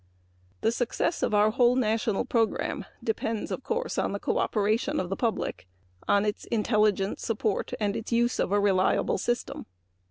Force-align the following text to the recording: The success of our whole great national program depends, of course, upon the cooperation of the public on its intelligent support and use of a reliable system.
The 0.61 0.71
success 0.71 1.21
of 1.21 1.31
our 1.35 1.51
whole 1.51 1.75
great 1.75 1.81
national 1.81 2.25
program 2.25 2.85
depends, 3.03 3.51
of 3.51 3.61
course, 3.63 3.99
upon 3.99 4.13
the 4.13 4.19
cooperation 4.19 4.99
of 4.99 5.09
the 5.11 5.15
public 5.15 5.67
on 6.07 6.25
its 6.25 6.45
intelligent 6.45 7.19
support 7.19 7.73
and 7.79 8.11
use 8.11 8.39
of 8.39 8.51
a 8.51 8.59
reliable 8.59 9.19
system. 9.19 9.67